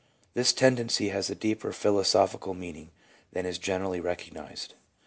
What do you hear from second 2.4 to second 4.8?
mean ing than is generally recognized.